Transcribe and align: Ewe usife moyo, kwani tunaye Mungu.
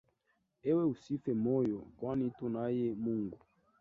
Ewe 0.69 0.83
usife 0.93 1.31
moyo, 1.43 1.79
kwani 1.97 2.25
tunaye 2.37 2.87
Mungu. 3.03 3.39